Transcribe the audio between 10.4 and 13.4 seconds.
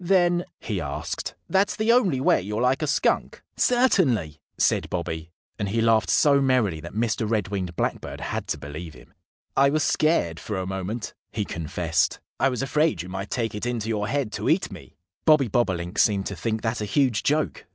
a moment," he confessed. "I was afraid you might